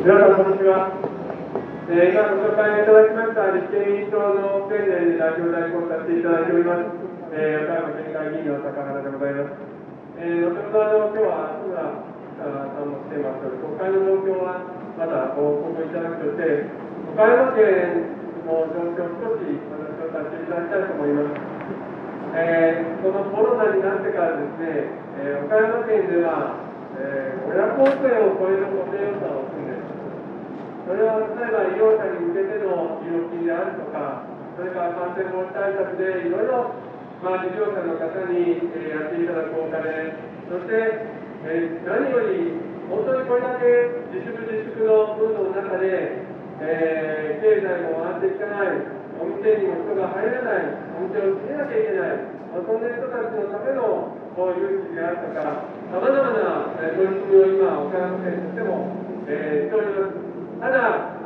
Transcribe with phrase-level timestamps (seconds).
[0.00, 0.96] 皆さん、こんにちは。
[1.92, 6.88] えー、今ご紹介いただきました立憲民主党の県連で代表代行させていただいております、
[7.36, 9.60] えー、岡山県会議員の高原でございます。
[10.16, 11.84] えー、後ほどあの今日は津村
[12.40, 14.64] さんも来ていますので、国会の状況は
[14.96, 16.64] まだご報告いただくとして、
[17.12, 18.08] 岡山県
[18.48, 21.60] の状況を少しお話をさせていただきたいと思います。
[22.40, 24.88] えー、このコロナになってからですね、
[25.20, 26.56] えー、岡山県では、
[26.96, 29.90] えー、500億円を超える固定予算を組んでいます。
[30.90, 34.24] それは例えば医療者に向けての医療金であるとか、
[34.56, 36.72] それから感染防止対策でいろいろ、
[37.20, 40.16] まあ、事業者の方に、え、やっていただくお金、
[40.48, 41.04] そして、
[41.44, 42.56] え、何より
[42.88, 46.26] 本当にこれだけ自粛自粛のムードの中で、
[46.58, 48.82] えー、経済も回っていかない、
[49.20, 58.90] お店にも人が入らない、お店を閉めなきゃいけない、そんな人たちのためのこういうであるとか、さまざまな取り組みを今、岡山県としても、
[59.28, 60.30] え、しております。
[60.58, 61.19] ただ、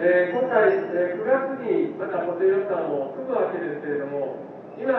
[0.00, 4.40] えー、今回、えー、9月にまた補正予算を組むわけですけれども、
[4.80, 4.96] 今、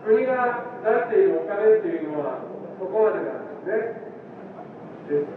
[0.00, 2.40] 国が出しているお金というのは、
[2.80, 4.08] そこまでなんですね。
[5.12, 5.28] で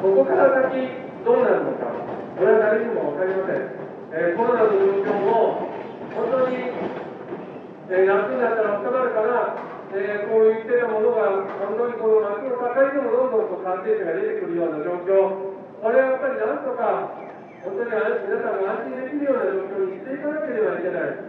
[0.00, 0.88] ここから先、
[1.20, 1.92] どうなるのか、
[2.32, 3.76] これは誰にも分かりません。
[4.16, 5.68] えー、コロナの状況も、
[6.16, 6.64] 本当に、
[7.92, 9.52] えー、夏になったら収まるから、
[9.92, 15.52] えー、こういったものが、本当にこの夏の高いでもどんどんと感染者が出てくるような状況、
[15.84, 17.28] これはやっぱりなんとか、
[17.68, 21.22] 本当に皆さんが安心できるような状況にしていかなければいけない。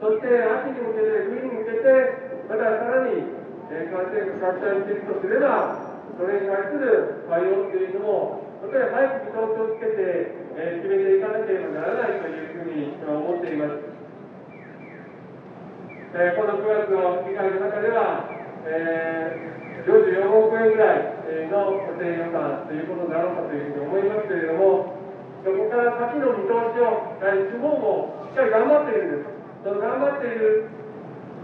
[0.00, 3.28] そして秋に向けて、冬に向けて、またさらに、
[3.92, 5.76] 感染拡大していくとすれば、
[6.16, 13.92] それに対する対応というのも、本当に早く見通しをつけて、決めていかなければならないというふうに思っています。
[16.12, 18.28] えー、この9月の議会の中では、
[18.66, 24.94] えー44億円ぐらいの補正予算ということだろうかというふうに思いますけれども、
[25.42, 29.28] そこから先の見通しを、地方もしっかり頑張っているんです。
[29.60, 30.64] その頑張っている、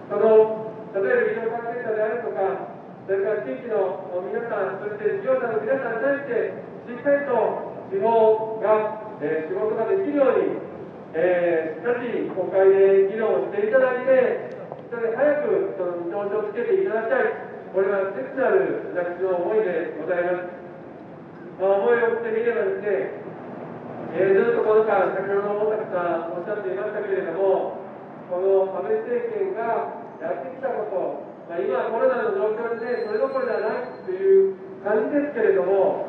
[0.09, 10.65] その、例えば医療関係者であるとか、それから地域の皆さん、そして事業者の皆さんに対して、しっかりと地方が、えー、仕事ができるように、
[11.13, 14.49] えー、しかし国会で議論をしていただいて、
[14.89, 17.49] それ早くその見通しをつけていただきたい。
[17.69, 20.57] これは切なる私の思いでございます。
[21.61, 23.29] まあ、思いをしてみればですね、
[24.89, 27.77] ずっとこの間、先ほど大崎さんおっしゃっていましたけれども、
[28.33, 36.09] この安倍政権がやってきたこと、まあ、今コロナの状況で、それどころではないという感じですけれども、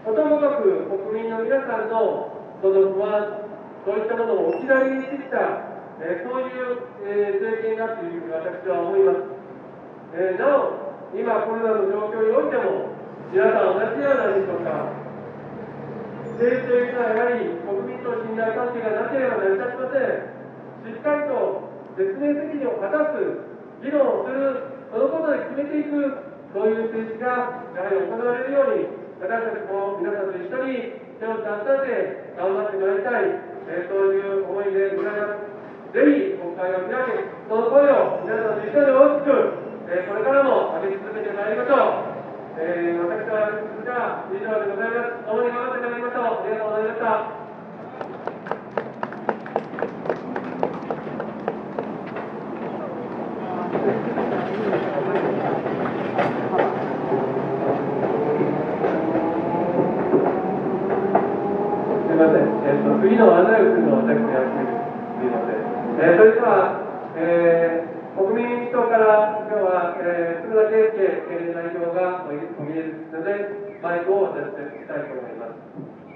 [0.00, 2.32] ことごとく国民の皆さんの
[2.64, 3.44] その不安、
[3.84, 5.60] そういったものを置き去りにしてきた、
[6.00, 9.28] えー、そういう、えー、政権だというふうに私は思います。
[10.16, 12.96] えー、なお、今コロナの状況においても、
[13.28, 14.99] 皆さん同じではないでしょうか。
[16.40, 20.24] 政治というのはやはり国民と信頼関係がなければ成り立ちません。
[20.80, 21.36] しっかりと
[22.00, 23.44] 説明責任を果たす、
[23.84, 26.00] 議論をする、そのことで決めていく、
[26.56, 28.88] そういう政治がやはり行われるように、
[29.20, 33.36] 私たちも皆さんと一緒に手を携えて頑張ってもらいたい、
[33.68, 35.92] えー、そういう思いでございます。
[35.92, 37.20] ぜひ、今回は皆さん、
[37.52, 42.62] その声を皆さんと一緒に大きくえー、これからも上げ続けてまいりましょう。
[42.62, 45.26] えー、私はじゃあ以上でございます。
[45.26, 46.79] 共に頑張ってまいりましょう。
[46.90, 47.06] ました。
[62.00, 62.50] すみません。
[62.66, 64.66] えっ、ー、と、次の案内をするのを私がやってい
[65.20, 65.54] るので、
[66.00, 66.50] え、それでは、
[67.16, 69.40] えー、国民党から
[70.02, 72.32] えー、それだけで、経営代表がお
[72.64, 76.09] 見えですので、マイクを渡していきたいと思います。